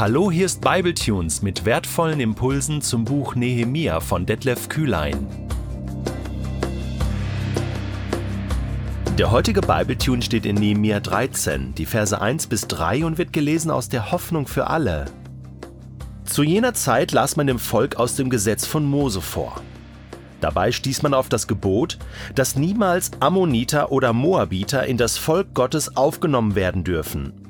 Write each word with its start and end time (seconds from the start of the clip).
Hallo, 0.00 0.30
hier 0.30 0.46
ist 0.46 0.62
Bibletunes 0.62 1.42
mit 1.42 1.66
wertvollen 1.66 2.20
Impulsen 2.20 2.80
zum 2.80 3.04
Buch 3.04 3.34
Nehemia 3.34 4.00
von 4.00 4.24
Detlef 4.24 4.70
Kühlein. 4.70 5.26
Der 9.18 9.30
heutige 9.30 9.60
Bibletune 9.60 10.22
steht 10.22 10.46
in 10.46 10.56
Nehemia 10.56 11.00
13, 11.00 11.74
die 11.74 11.84
Verse 11.84 12.18
1 12.18 12.46
bis 12.46 12.66
3 12.66 13.04
und 13.04 13.18
wird 13.18 13.34
gelesen 13.34 13.70
aus 13.70 13.90
der 13.90 14.10
Hoffnung 14.10 14.46
für 14.46 14.68
alle. 14.68 15.04
Zu 16.24 16.44
jener 16.44 16.72
Zeit 16.72 17.12
las 17.12 17.36
man 17.36 17.46
dem 17.46 17.58
Volk 17.58 17.96
aus 17.96 18.16
dem 18.16 18.30
Gesetz 18.30 18.64
von 18.64 18.86
Mose 18.86 19.20
vor. 19.20 19.60
Dabei 20.40 20.72
stieß 20.72 21.02
man 21.02 21.12
auf 21.12 21.28
das 21.28 21.46
Gebot, 21.46 21.98
dass 22.34 22.56
niemals 22.56 23.10
Ammoniter 23.20 23.92
oder 23.92 24.14
Moabiter 24.14 24.86
in 24.86 24.96
das 24.96 25.18
Volk 25.18 25.52
Gottes 25.52 25.94
aufgenommen 25.94 26.54
werden 26.54 26.84
dürfen. 26.84 27.49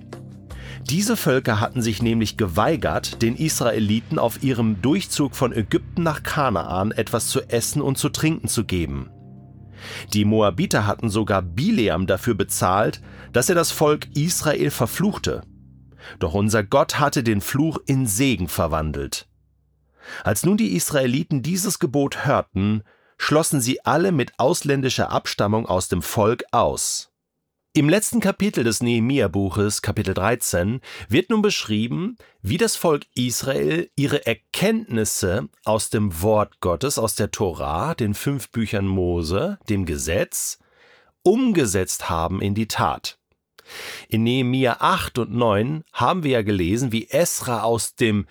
Diese 0.89 1.17
Völker 1.17 1.61
hatten 1.61 1.83
sich 1.83 2.03
nämlich 2.03 2.37
geweigert, 2.37 3.23
den 3.23 3.37
Israeliten 3.37 4.19
auf 4.19 4.43
ihrem 4.43 4.81
Durchzug 4.83 5.37
von 5.37 5.53
Ägypten 5.53 6.03
nach 6.03 6.23
Kanaan 6.23 6.91
etwas 6.91 7.29
zu 7.29 7.43
essen 7.49 7.83
und 7.83 7.99
zu 7.99 8.09
trinken 8.09 8.49
zu 8.49 8.65
geben. 8.65 9.11
Die 10.13 10.25
Moabiter 10.25 10.87
hatten 10.87 11.09
sogar 11.09 11.43
Bileam 11.43 12.07
dafür 12.07 12.35
bezahlt, 12.35 13.01
dass 13.33 13.49
er 13.49 13.55
das 13.55 13.71
Volk 13.71 14.09
Israel 14.17 14.71
verfluchte. 14.71 15.43
Doch 16.19 16.35
unser 16.35 16.65
Gott 16.65 16.99
hatte 16.99 17.23
den 17.23 17.41
Fluch 17.41 17.79
in 17.87 18.07
Segen 18.07 18.49
verwandelt. 18.49 19.29
Als 20.25 20.45
nun 20.45 20.57
die 20.57 20.75
Israeliten 20.75 21.43
dieses 21.43 21.79
Gebot 21.79 22.25
hörten, 22.25 22.83
schlossen 23.19 23.61
sie 23.61 23.85
alle 23.85 24.13
mit 24.13 24.33
ausländischer 24.39 25.11
Abstammung 25.11 25.67
aus 25.67 25.89
dem 25.89 26.03
Volk 26.03 26.45
aus. 26.53 27.10
Im 27.73 27.89
letzten 27.89 28.19
Kapitel 28.19 28.65
des 28.65 28.83
Nehemia-Buches, 28.83 29.81
Kapitel 29.81 30.13
13, 30.13 30.81
wird 31.09 31.31
nun 31.31 31.41
beschrieben, 31.41 32.17
wie 32.43 32.57
das 32.57 32.75
Volk 32.75 33.07
Israel 33.15 33.89
ihre 33.95 34.27
Erkenntnisse 34.27 35.49
aus 35.65 35.89
dem 35.89 36.21
Wort 36.21 36.59
Gottes, 36.59 36.99
aus 36.99 37.15
der 37.15 37.31
Tora, 37.31 37.95
den 37.95 38.15
fünf 38.15 38.51
Büchern 38.51 38.89
Mose, 38.89 39.61
dem 39.69 39.87
Gesetz, 39.87 40.59
umgesetzt 41.23 42.11
haben 42.11 42.43
in 42.43 42.57
die 42.57 42.67
Tat. 42.67 43.21
In 44.09 44.25
Nehemia 44.25 44.79
8 44.81 45.19
und 45.19 45.33
9 45.33 45.85
haben 45.93 46.25
wir 46.25 46.33
ja 46.33 46.43
gelesen, 46.43 46.91
wie 46.91 47.09
Esra 47.09 47.63
aus 47.63 47.95
dem 47.95 48.27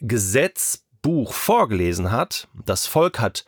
Gesetzbuch 0.00 1.32
vorgelesen 1.32 2.10
hat. 2.10 2.48
Das 2.66 2.88
Volk 2.88 3.20
hat 3.20 3.44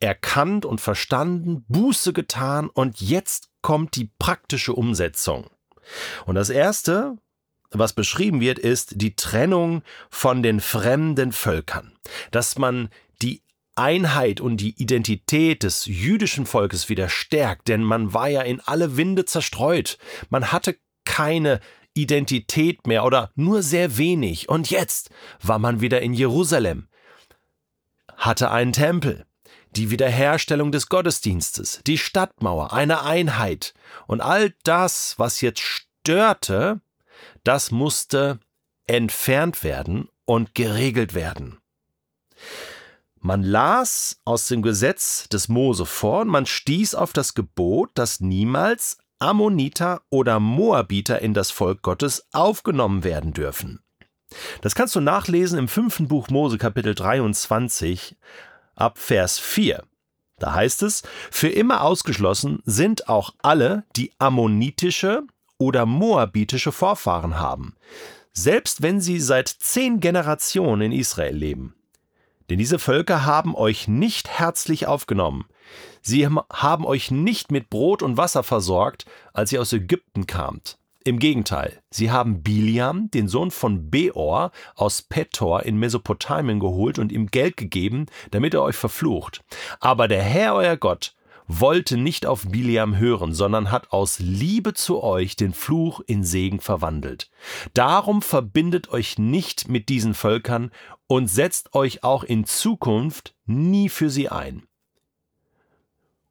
erkannt 0.00 0.64
und 0.64 0.80
verstanden, 0.80 1.64
Buße 1.68 2.12
getan 2.12 2.68
und 2.68 3.00
jetzt 3.00 3.50
kommt 3.62 3.96
die 3.96 4.10
praktische 4.18 4.72
Umsetzung. 4.72 5.48
Und 6.24 6.34
das 6.34 6.50
Erste, 6.50 7.16
was 7.70 7.92
beschrieben 7.92 8.40
wird, 8.40 8.58
ist 8.58 8.94
die 8.96 9.14
Trennung 9.14 9.82
von 10.08 10.42
den 10.42 10.60
fremden 10.60 11.32
Völkern. 11.32 11.92
Dass 12.30 12.58
man 12.58 12.88
die 13.22 13.42
Einheit 13.74 14.40
und 14.40 14.58
die 14.58 14.80
Identität 14.80 15.62
des 15.62 15.86
jüdischen 15.86 16.46
Volkes 16.46 16.88
wieder 16.88 17.08
stärkt, 17.08 17.68
denn 17.68 17.82
man 17.82 18.12
war 18.12 18.28
ja 18.28 18.42
in 18.42 18.60
alle 18.60 18.96
Winde 18.96 19.24
zerstreut. 19.24 19.98
Man 20.28 20.52
hatte 20.52 20.76
keine 21.04 21.60
Identität 21.94 22.86
mehr 22.86 23.04
oder 23.04 23.30
nur 23.34 23.62
sehr 23.62 23.98
wenig. 23.98 24.48
Und 24.48 24.70
jetzt 24.70 25.10
war 25.42 25.58
man 25.58 25.80
wieder 25.80 26.00
in 26.02 26.14
Jerusalem, 26.14 26.88
hatte 28.16 28.50
einen 28.50 28.72
Tempel, 28.72 29.26
die 29.76 29.90
Wiederherstellung 29.90 30.72
des 30.72 30.88
Gottesdienstes, 30.88 31.80
die 31.86 31.98
Stadtmauer, 31.98 32.72
eine 32.72 33.02
Einheit 33.02 33.74
und 34.06 34.20
all 34.20 34.54
das, 34.64 35.14
was 35.18 35.40
jetzt 35.40 35.60
störte, 35.60 36.80
das 37.44 37.70
musste 37.70 38.40
entfernt 38.86 39.62
werden 39.62 40.08
und 40.24 40.54
geregelt 40.54 41.14
werden. 41.14 41.58
Man 43.18 43.42
las 43.42 44.20
aus 44.24 44.46
dem 44.46 44.62
Gesetz 44.62 45.28
des 45.28 45.48
Mose 45.48 45.84
vor 45.84 46.22
und 46.22 46.28
man 46.28 46.46
stieß 46.46 46.94
auf 46.94 47.12
das 47.12 47.34
Gebot, 47.34 47.90
dass 47.94 48.20
niemals 48.20 48.98
Ammoniter 49.18 50.00
oder 50.08 50.40
Moabiter 50.40 51.20
in 51.20 51.34
das 51.34 51.50
Volk 51.50 51.82
Gottes 51.82 52.26
aufgenommen 52.32 53.04
werden 53.04 53.34
dürfen. 53.34 53.80
Das 54.62 54.74
kannst 54.74 54.96
du 54.96 55.00
nachlesen 55.00 55.58
im 55.58 55.68
fünften 55.68 56.08
Buch 56.08 56.28
Mose 56.28 56.56
Kapitel 56.56 56.94
23 56.94 58.16
ab 58.80 58.98
Vers 58.98 59.38
4. 59.38 59.84
Da 60.38 60.54
heißt 60.54 60.82
es, 60.82 61.02
für 61.30 61.48
immer 61.48 61.82
ausgeschlossen 61.82 62.62
sind 62.64 63.08
auch 63.08 63.34
alle, 63.42 63.84
die 63.94 64.10
ammonitische 64.18 65.22
oder 65.58 65.84
moabitische 65.84 66.72
Vorfahren 66.72 67.38
haben, 67.38 67.76
selbst 68.32 68.80
wenn 68.82 69.00
sie 69.00 69.20
seit 69.20 69.48
zehn 69.48 70.00
Generationen 70.00 70.92
in 70.92 70.92
Israel 70.92 71.36
leben. 71.36 71.74
Denn 72.48 72.58
diese 72.58 72.78
Völker 72.78 73.26
haben 73.26 73.54
euch 73.54 73.86
nicht 73.86 74.28
herzlich 74.28 74.86
aufgenommen. 74.86 75.44
Sie 76.02 76.26
haben 76.26 76.84
euch 76.84 77.10
nicht 77.10 77.52
mit 77.52 77.70
Brot 77.70 78.02
und 78.02 78.16
Wasser 78.16 78.42
versorgt, 78.42 79.04
als 79.32 79.52
ihr 79.52 79.60
aus 79.60 79.72
Ägypten 79.72 80.26
kamt. 80.26 80.78
Im 81.02 81.18
Gegenteil, 81.18 81.80
sie 81.90 82.10
haben 82.10 82.42
Biliam, 82.42 83.10
den 83.10 83.26
Sohn 83.26 83.50
von 83.50 83.90
Beor, 83.90 84.52
aus 84.74 85.00
Petor 85.00 85.62
in 85.62 85.78
Mesopotamien 85.78 86.60
geholt 86.60 86.98
und 86.98 87.10
ihm 87.10 87.28
Geld 87.28 87.56
gegeben, 87.56 88.06
damit 88.32 88.52
er 88.52 88.62
euch 88.62 88.76
verflucht. 88.76 89.42
Aber 89.80 90.08
der 90.08 90.22
Herr 90.22 90.54
euer 90.54 90.76
Gott 90.76 91.14
wollte 91.46 91.96
nicht 91.96 92.26
auf 92.26 92.46
Biliam 92.46 92.98
hören, 92.98 93.32
sondern 93.32 93.70
hat 93.70 93.92
aus 93.92 94.18
Liebe 94.18 94.74
zu 94.74 95.02
euch 95.02 95.36
den 95.36 95.54
Fluch 95.54 96.00
in 96.06 96.22
Segen 96.22 96.60
verwandelt. 96.60 97.30
Darum 97.72 98.20
verbindet 98.20 98.90
euch 98.90 99.18
nicht 99.18 99.68
mit 99.68 99.88
diesen 99.88 100.12
Völkern 100.12 100.70
und 101.06 101.28
setzt 101.28 101.74
euch 101.74 102.04
auch 102.04 102.24
in 102.24 102.44
Zukunft 102.44 103.34
nie 103.46 103.88
für 103.88 104.10
sie 104.10 104.28
ein. 104.28 104.64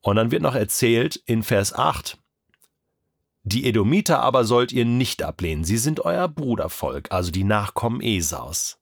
Und 0.01 0.15
dann 0.15 0.31
wird 0.31 0.43
noch 0.43 0.55
erzählt 0.55 1.17
in 1.25 1.43
Vers 1.43 1.73
8, 1.73 2.17
die 3.43 3.65
Edomiter 3.67 4.19
aber 4.19 4.45
sollt 4.45 4.71
ihr 4.71 4.85
nicht 4.85 5.23
ablehnen, 5.23 5.63
sie 5.63 5.77
sind 5.77 6.01
euer 6.01 6.27
Brudervolk, 6.27 7.11
also 7.11 7.31
die 7.31 7.43
Nachkommen 7.43 8.01
Esaus. 8.01 8.79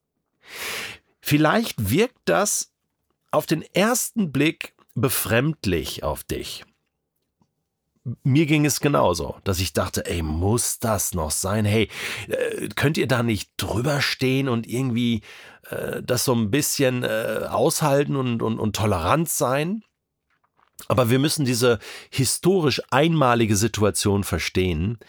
Vielleicht 1.21 1.89
wirkt 1.89 2.19
das 2.25 2.73
auf 3.31 3.45
den 3.45 3.61
ersten 3.73 4.31
Blick 4.31 4.73
befremdlich 4.95 6.03
auf 6.03 6.23
dich. 6.23 6.65
Mir 8.23 8.45
ging 8.45 8.65
es 8.65 8.79
genauso, 8.79 9.35
dass 9.43 9.59
ich 9.59 9.73
dachte, 9.73 10.05
ey, 10.05 10.21
muss 10.21 10.79
das 10.79 11.13
noch 11.13 11.31
sein? 11.31 11.65
Hey, 11.65 11.89
äh, 12.29 12.69
könnt 12.69 12.97
ihr 12.97 13.07
da 13.07 13.21
nicht 13.21 13.51
drüber 13.57 13.99
stehen 13.99 14.47
und 14.47 14.65
irgendwie 14.65 15.21
äh, 15.69 16.01
das 16.01 16.23
so 16.23 16.33
ein 16.33 16.49
bisschen 16.49 17.03
äh, 17.03 17.45
aushalten 17.49 18.15
und, 18.15 18.41
und, 18.41 18.59
und 18.59 18.75
tolerant 18.77 19.27
sein? 19.27 19.83
Aber 20.87 21.09
wir 21.09 21.19
müssen 21.19 21.45
diese 21.45 21.79
historisch 22.09 22.81
einmalige 22.91 23.55
Situation 23.55 24.23
verstehen. 24.23 24.99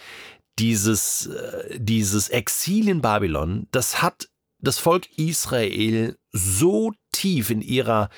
Dieses, 0.59 1.27
äh, 1.27 1.79
dieses 1.79 2.31
Exil 2.31 2.89
in 2.89 3.01
Babylon, 3.01 3.69
das 3.71 4.03
hat 4.03 4.29
das 4.61 4.79
Volk 4.79 5.07
Israel 5.17 6.19
so 6.33 6.93
tief 7.13 7.51
in 7.51 7.61
ihrer 7.61 8.09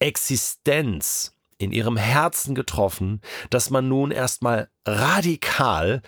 Existenz, 0.00 1.34
in 1.58 1.70
ihrem 1.70 1.96
Herzen 1.96 2.54
getroffen, 2.54 3.20
dass 3.50 3.70
man 3.70 3.88
nun 3.88 4.10
erstmal 4.10 4.68
radikal 4.84 6.02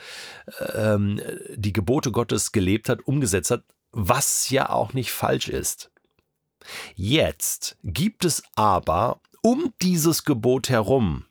ähm, 0.74 1.20
die 1.54 1.72
Gebote 1.72 2.10
Gottes 2.10 2.50
gelebt 2.50 2.88
hat, 2.88 3.06
umgesetzt 3.06 3.52
hat, 3.52 3.62
was 3.92 4.50
ja 4.50 4.70
auch 4.70 4.92
nicht 4.92 5.12
falsch 5.12 5.48
ist. 5.48 5.90
Jetzt 6.96 7.76
gibt 7.84 8.24
es 8.24 8.42
aber 8.56 9.20
um 9.46 9.72
dieses 9.80 10.24
Gebot 10.24 10.70
herum 10.70 11.24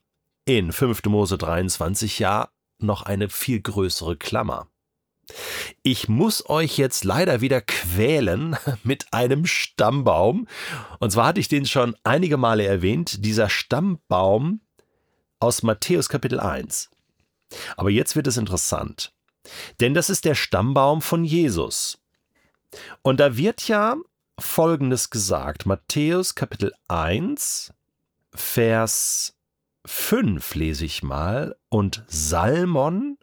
in 0.45 0.71
5. 0.71 1.03
Mose 1.07 1.37
23 1.37 2.17
ja 2.19 2.47
noch 2.79 3.01
eine 3.01 3.27
viel 3.27 3.59
größere 3.59 4.15
Klammer. 4.15 4.69
Ich 5.83 6.07
muss 6.07 6.49
euch 6.49 6.77
jetzt 6.77 7.03
leider 7.03 7.41
wieder 7.41 7.59
quälen 7.59 8.55
mit 8.83 9.11
einem 9.11 9.45
Stammbaum. 9.45 10.47
Und 10.99 11.11
zwar 11.11 11.27
hatte 11.27 11.41
ich 11.41 11.49
den 11.49 11.65
schon 11.65 11.93
einige 12.05 12.37
Male 12.37 12.65
erwähnt, 12.65 13.25
dieser 13.25 13.49
Stammbaum 13.49 14.61
aus 15.41 15.61
Matthäus 15.61 16.07
Kapitel 16.07 16.39
1. 16.39 16.89
Aber 17.75 17.89
jetzt 17.89 18.15
wird 18.15 18.27
es 18.27 18.37
interessant. 18.37 19.13
Denn 19.81 19.93
das 19.93 20.09
ist 20.09 20.23
der 20.23 20.35
Stammbaum 20.35 21.01
von 21.01 21.25
Jesus. 21.25 21.97
Und 23.01 23.19
da 23.19 23.35
wird 23.35 23.67
ja 23.67 23.97
Folgendes 24.39 25.09
gesagt. 25.09 25.65
Matthäus 25.65 26.33
Kapitel 26.33 26.71
1, 26.87 27.73
Vers 28.35 29.35
5 29.85 30.55
lese 30.55 30.85
ich 30.85 31.03
mal. 31.03 31.55
Und 31.69 32.03
Salmon 32.07 33.17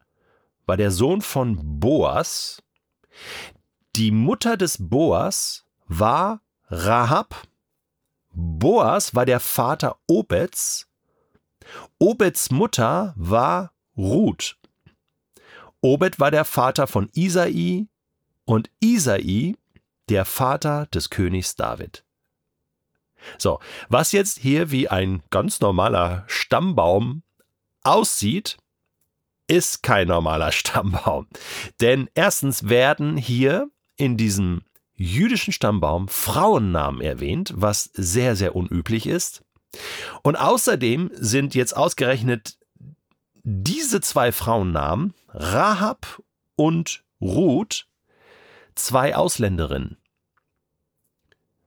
war 0.67 0.77
der 0.77 0.91
Sohn 0.91 1.21
von 1.21 1.81
Boas. 1.81 2.63
Die 3.97 4.11
Mutter 4.11 4.57
des 4.57 4.77
Boas 4.79 5.67
war 5.87 6.43
Rahab. 6.69 7.47
Boas 8.33 9.15
war 9.15 9.27
der 9.27 9.41
Vater 9.41 9.99
Obeds. 10.07 10.89
Obeds 11.99 12.51
Mutter 12.51 13.13
war 13.17 13.73
Ruth. 13.97 14.59
Obed 15.81 16.21
war 16.21 16.31
der 16.31 16.45
Vater 16.45 16.87
von 16.87 17.11
Isai 17.13 17.89
und 18.45 18.71
Isai 18.81 19.57
der 20.09 20.25
Vater 20.25 20.87
des 20.87 21.11
Königs 21.11 21.57
David. 21.57 22.05
So, 23.39 23.61
was 23.89 24.13
jetzt 24.13 24.39
hier 24.39 24.71
wie 24.71 24.89
ein 24.89 25.23
ganz 25.31 25.61
normaler 25.61 26.25
Stammbaum 26.27 27.23
aussieht, 27.83 28.57
ist 29.47 29.83
kein 29.83 30.09
normaler 30.09 30.53
Stammbaum. 30.53 31.27
Denn 31.81 32.09
erstens 32.15 32.69
werden 32.69 33.17
hier 33.17 33.69
in 33.97 34.17
diesem 34.17 34.63
jüdischen 34.95 35.53
Stammbaum 35.53 36.09
Frauennamen 36.09 37.01
erwähnt, 37.01 37.53
was 37.57 37.91
sehr, 37.95 38.37
sehr 38.37 38.55
unüblich 38.55 39.07
ist. 39.07 39.43
Und 40.23 40.37
außerdem 40.37 41.11
sind 41.15 41.55
jetzt 41.55 41.77
ausgerechnet 41.77 42.59
diese 43.43 44.01
zwei 44.01 44.31
Frauennamen, 44.33 45.15
Rahab 45.29 46.23
und 46.57 47.03
Ruth, 47.21 47.87
zwei 48.75 49.17
Ausländerinnen. 49.17 49.97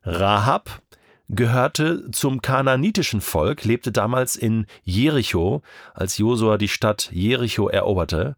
Rahab 0.03 0.81
gehörte 1.29 2.09
zum 2.11 2.41
kananitischen 2.41 3.21
Volk, 3.21 3.63
lebte 3.63 3.91
damals 3.91 4.35
in 4.35 4.67
Jericho, 4.83 5.61
als 5.93 6.17
Josua 6.17 6.57
die 6.57 6.67
Stadt 6.67 7.09
Jericho 7.11 7.67
eroberte. 7.67 8.35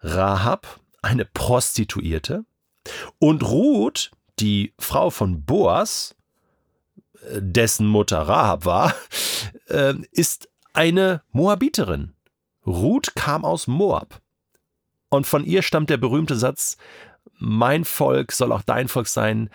Rahab, 0.00 0.80
eine 1.02 1.24
Prostituierte, 1.24 2.44
und 3.18 3.42
Ruth, 3.42 4.10
die 4.38 4.74
Frau 4.78 5.10
von 5.10 5.44
Boas, 5.44 6.14
äh, 7.22 7.40
dessen 7.40 7.86
Mutter 7.86 8.18
Rahab 8.18 8.64
war, 8.64 8.94
äh, 9.68 9.94
ist 10.12 10.48
eine 10.72 11.22
Moabiterin. 11.32 12.14
Ruth 12.66 13.14
kam 13.14 13.44
aus 13.44 13.66
Moab. 13.66 14.20
Und 15.08 15.26
von 15.26 15.44
ihr 15.44 15.62
stammt 15.62 15.90
der 15.90 15.96
berühmte 15.96 16.36
Satz, 16.36 16.76
mein 17.38 17.84
Volk 17.84 18.32
soll 18.32 18.52
auch 18.52 18.62
dein 18.62 18.88
Volk 18.88 19.06
sein, 19.06 19.50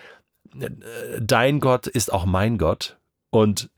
dein 1.20 1.60
Gott 1.60 1.86
ist 1.86 2.12
auch 2.12 2.24
mein 2.24 2.58
Gott. 2.58 2.98
Und 3.30 3.70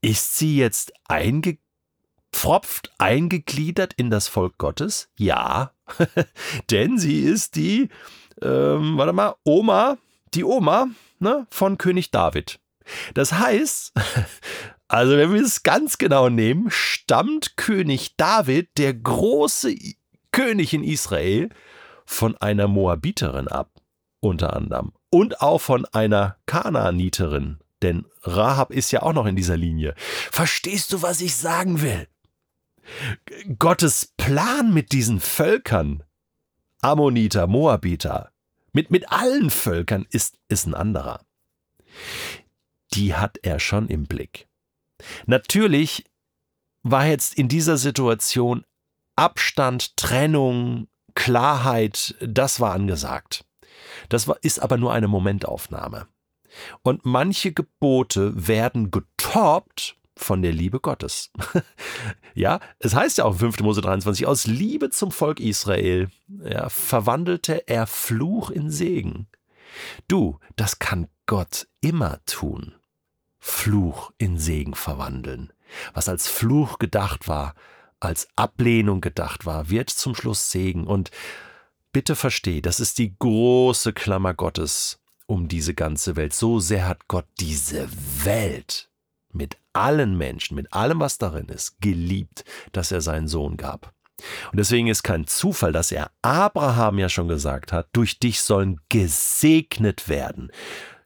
ist 0.00 0.36
sie 0.36 0.56
jetzt 0.56 0.92
eingepfropft, 1.08 2.92
eingegliedert 2.98 3.94
in 3.94 4.10
das 4.10 4.28
Volk 4.28 4.58
Gottes? 4.58 5.08
Ja, 5.16 5.72
denn 6.70 6.98
sie 6.98 7.20
ist 7.20 7.56
die, 7.56 7.88
ähm, 8.42 8.96
warte 8.96 9.12
mal, 9.12 9.34
Oma, 9.44 9.98
die 10.34 10.44
Oma 10.44 10.88
ne, 11.18 11.46
von 11.50 11.78
König 11.78 12.10
David. 12.10 12.60
Das 13.14 13.32
heißt, 13.32 13.92
also 14.88 15.16
wenn 15.16 15.32
wir 15.32 15.42
es 15.42 15.62
ganz 15.62 15.98
genau 15.98 16.28
nehmen, 16.28 16.70
stammt 16.70 17.56
König 17.56 18.16
David, 18.16 18.76
der 18.78 18.94
große 18.94 19.74
König 20.30 20.74
in 20.74 20.84
Israel, 20.84 21.48
von 22.06 22.36
einer 22.36 22.68
Moabiterin 22.68 23.48
ab, 23.48 23.70
unter 24.20 24.54
anderem 24.54 24.92
und 25.14 25.40
auch 25.40 25.60
von 25.60 25.86
einer 25.92 26.38
Kanaaniterin, 26.46 27.60
denn 27.82 28.04
Rahab 28.22 28.72
ist 28.72 28.90
ja 28.90 29.02
auch 29.02 29.12
noch 29.12 29.26
in 29.26 29.36
dieser 29.36 29.56
Linie. 29.56 29.94
Verstehst 29.96 30.92
du, 30.92 31.02
was 31.02 31.20
ich 31.20 31.36
sagen 31.36 31.82
will? 31.82 32.08
Gottes 33.60 34.12
Plan 34.16 34.74
mit 34.74 34.90
diesen 34.90 35.20
Völkern, 35.20 36.02
Ammoniter, 36.80 37.46
Moabiter, 37.46 38.32
mit, 38.72 38.90
mit 38.90 39.12
allen 39.12 39.50
Völkern 39.50 40.04
ist, 40.10 40.36
ist 40.48 40.66
ein 40.66 40.74
anderer. 40.74 41.20
Die 42.94 43.14
hat 43.14 43.38
er 43.44 43.60
schon 43.60 43.86
im 43.86 44.06
Blick. 44.06 44.48
Natürlich 45.26 46.06
war 46.82 47.06
jetzt 47.06 47.38
in 47.38 47.46
dieser 47.46 47.76
Situation 47.76 48.64
Abstand, 49.14 49.96
Trennung, 49.96 50.88
Klarheit, 51.14 52.16
das 52.20 52.58
war 52.58 52.72
angesagt. 52.72 53.44
Das 54.08 54.30
ist 54.42 54.60
aber 54.60 54.76
nur 54.76 54.92
eine 54.92 55.08
Momentaufnahme. 55.08 56.06
Und 56.82 57.04
manche 57.04 57.52
Gebote 57.52 58.32
werden 58.48 58.90
getoppt 58.90 59.96
von 60.16 60.42
der 60.42 60.52
Liebe 60.52 60.80
Gottes. 60.80 61.30
ja, 62.34 62.60
es 62.78 62.94
heißt 62.94 63.18
ja 63.18 63.24
auch 63.24 63.32
in 63.32 63.38
5. 63.38 63.60
Mose 63.60 63.80
23, 63.80 64.26
aus 64.26 64.46
Liebe 64.46 64.90
zum 64.90 65.10
Volk 65.10 65.40
Israel 65.40 66.08
ja, 66.28 66.68
verwandelte 66.68 67.66
er 67.66 67.86
Fluch 67.86 68.50
in 68.50 68.70
Segen. 68.70 69.26
Du, 70.06 70.38
das 70.56 70.78
kann 70.78 71.08
Gott 71.26 71.66
immer 71.80 72.24
tun. 72.26 72.74
Fluch 73.38 74.12
in 74.18 74.38
Segen 74.38 74.74
verwandeln. 74.74 75.52
Was 75.92 76.08
als 76.08 76.28
Fluch 76.28 76.78
gedacht 76.78 77.26
war, 77.28 77.54
als 78.00 78.28
Ablehnung 78.36 79.00
gedacht 79.00 79.46
war, 79.46 79.70
wird 79.70 79.90
zum 79.90 80.14
Schluss 80.14 80.50
Segen. 80.50 80.86
Und 80.86 81.10
bitte 81.94 82.16
versteh, 82.16 82.60
das 82.60 82.80
ist 82.80 82.98
die 82.98 83.16
große 83.18 83.94
Klammer 83.94 84.34
Gottes 84.34 85.00
um 85.26 85.48
diese 85.48 85.72
ganze 85.72 86.16
Welt. 86.16 86.34
So 86.34 86.58
sehr 86.58 86.86
hat 86.86 87.08
Gott 87.08 87.26
diese 87.40 87.88
Welt 88.24 88.90
mit 89.32 89.56
allen 89.72 90.18
Menschen, 90.18 90.56
mit 90.56 90.72
allem, 90.72 91.00
was 91.00 91.18
darin 91.18 91.48
ist, 91.48 91.80
geliebt, 91.80 92.44
dass 92.72 92.92
er 92.92 93.00
seinen 93.00 93.28
Sohn 93.28 93.56
gab. 93.56 93.94
Und 94.50 94.58
deswegen 94.58 94.88
ist 94.88 95.02
kein 95.04 95.26
Zufall, 95.26 95.72
dass 95.72 95.92
er 95.92 96.10
Abraham 96.20 96.98
ja 96.98 97.08
schon 97.08 97.28
gesagt 97.28 97.72
hat, 97.72 97.88
durch 97.92 98.18
dich 98.18 98.40
sollen 98.40 98.80
gesegnet 98.88 100.08
werden. 100.08 100.50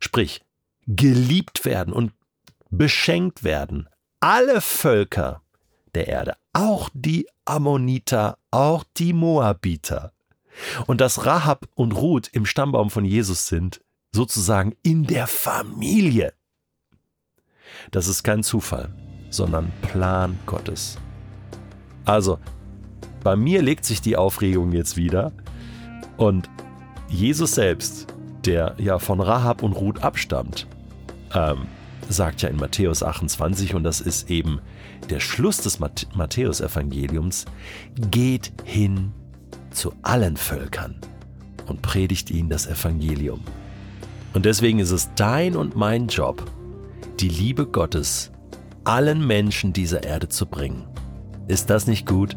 Sprich, 0.00 0.40
geliebt 0.86 1.64
werden 1.64 1.92
und 1.92 2.12
beschenkt 2.70 3.44
werden. 3.44 3.88
Alle 4.20 4.62
Völker 4.62 5.42
der 5.94 6.08
Erde, 6.08 6.36
auch 6.54 6.88
die 6.94 7.28
Ammoniter, 7.44 8.38
auch 8.50 8.84
die 8.96 9.12
Moabiter. 9.12 10.12
Und 10.86 11.00
dass 11.00 11.26
Rahab 11.26 11.68
und 11.74 11.92
Ruth 11.92 12.28
im 12.32 12.46
Stammbaum 12.46 12.90
von 12.90 13.04
Jesus 13.04 13.46
sind, 13.46 13.80
sozusagen 14.12 14.74
in 14.82 15.04
der 15.04 15.26
Familie. 15.26 16.32
Das 17.90 18.08
ist 18.08 18.22
kein 18.22 18.42
Zufall, 18.42 18.92
sondern 19.30 19.70
Plan 19.82 20.38
Gottes. 20.46 20.98
Also, 22.04 22.38
bei 23.22 23.36
mir 23.36 23.62
legt 23.62 23.84
sich 23.84 24.00
die 24.00 24.16
Aufregung 24.16 24.72
jetzt 24.72 24.96
wieder 24.96 25.32
und 26.16 26.48
Jesus 27.08 27.54
selbst, 27.54 28.06
der 28.44 28.74
ja 28.78 28.98
von 28.98 29.20
Rahab 29.20 29.62
und 29.62 29.72
Ruth 29.72 30.02
abstammt, 30.02 30.66
ähm, 31.34 31.66
sagt 32.08 32.42
ja 32.42 32.48
in 32.48 32.56
Matthäus 32.56 33.02
28, 33.02 33.74
und 33.74 33.82
das 33.84 34.00
ist 34.00 34.30
eben 34.30 34.60
der 35.10 35.20
Schluss 35.20 35.58
des 35.58 35.78
Matthäusevangeliums, 35.78 37.44
geht 38.10 38.52
hin 38.64 39.12
zu 39.70 39.92
allen 40.02 40.36
Völkern 40.36 41.00
und 41.66 41.82
predigt 41.82 42.30
ihnen 42.30 42.50
das 42.50 42.66
Evangelium. 42.66 43.40
Und 44.34 44.44
deswegen 44.44 44.78
ist 44.78 44.90
es 44.90 45.10
dein 45.16 45.56
und 45.56 45.76
mein 45.76 46.08
Job, 46.08 46.44
die 47.20 47.28
Liebe 47.28 47.66
Gottes 47.66 48.30
allen 48.84 49.26
Menschen 49.26 49.72
dieser 49.72 50.04
Erde 50.04 50.28
zu 50.28 50.46
bringen. 50.46 50.86
Ist 51.46 51.70
das 51.70 51.86
nicht 51.86 52.06
gut? 52.06 52.36